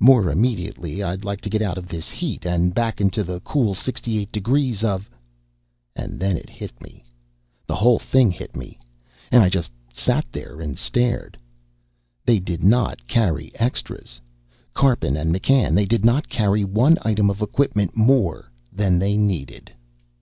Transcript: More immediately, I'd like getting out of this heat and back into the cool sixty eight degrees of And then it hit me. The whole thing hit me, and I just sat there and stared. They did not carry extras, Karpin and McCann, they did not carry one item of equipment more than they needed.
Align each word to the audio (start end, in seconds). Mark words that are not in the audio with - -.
More 0.00 0.30
immediately, 0.32 1.00
I'd 1.00 1.24
like 1.24 1.42
getting 1.42 1.62
out 1.62 1.78
of 1.78 1.86
this 1.86 2.10
heat 2.10 2.44
and 2.44 2.74
back 2.74 3.00
into 3.00 3.22
the 3.22 3.38
cool 3.42 3.72
sixty 3.72 4.18
eight 4.18 4.32
degrees 4.32 4.82
of 4.82 5.08
And 5.94 6.18
then 6.18 6.36
it 6.36 6.50
hit 6.50 6.80
me. 6.82 7.04
The 7.68 7.76
whole 7.76 8.00
thing 8.00 8.32
hit 8.32 8.56
me, 8.56 8.80
and 9.30 9.44
I 9.44 9.48
just 9.48 9.70
sat 9.94 10.26
there 10.32 10.60
and 10.60 10.76
stared. 10.76 11.38
They 12.24 12.40
did 12.40 12.64
not 12.64 13.06
carry 13.06 13.52
extras, 13.54 14.20
Karpin 14.74 15.16
and 15.16 15.32
McCann, 15.32 15.76
they 15.76 15.86
did 15.86 16.04
not 16.04 16.28
carry 16.28 16.64
one 16.64 16.98
item 17.02 17.30
of 17.30 17.40
equipment 17.40 17.96
more 17.96 18.50
than 18.72 18.98
they 18.98 19.16
needed. 19.16 19.70